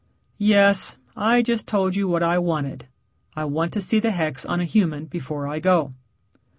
"Yes. 0.39 0.95
I 1.15 1.43
just 1.43 1.67
told 1.67 1.95
you 1.95 2.07
what 2.07 2.23
I 2.23 2.39
wanted. 2.39 2.87
I 3.35 3.45
want 3.45 3.71
to 3.73 3.79
see 3.81 3.99
the 3.99 4.09
hex 4.09 4.43
on 4.43 4.59
a 4.59 4.65
human 4.65 5.05
before 5.05 5.47
I 5.47 5.59
go." 5.59 5.93